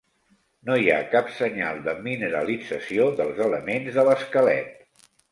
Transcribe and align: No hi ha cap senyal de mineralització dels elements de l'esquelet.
No 0.67 0.75
hi 0.83 0.87
ha 0.93 1.09
cap 1.09 1.27
senyal 1.41 1.81
de 1.87 1.93
mineralització 2.07 3.05
dels 3.19 3.41
elements 3.49 3.99
de 3.99 4.07
l'esquelet. 4.09 5.05